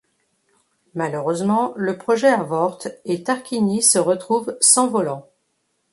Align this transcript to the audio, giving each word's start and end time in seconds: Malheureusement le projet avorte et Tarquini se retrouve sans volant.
Malheureusement 0.95 1.73
le 1.75 1.95
projet 1.95 2.29
avorte 2.29 2.87
et 3.05 3.21
Tarquini 3.21 3.83
se 3.83 3.99
retrouve 3.99 4.57
sans 4.59 4.87
volant. 4.87 5.29